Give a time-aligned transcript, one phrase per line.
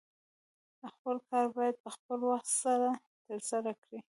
[0.95, 2.89] خپل کار باید په خپل وخت سره
[3.27, 3.99] ترسره کړې